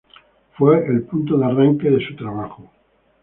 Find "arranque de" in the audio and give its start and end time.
1.45-2.03